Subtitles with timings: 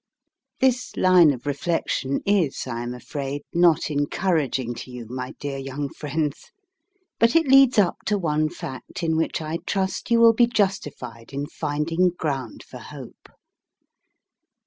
[0.61, 5.89] This line of reflection is, I am afraid, not encouraging to you, my dear young
[5.89, 6.49] friends;
[7.19, 11.33] but it leads up to one fact in which I trust you will be justified
[11.33, 13.29] in finding ground for hope.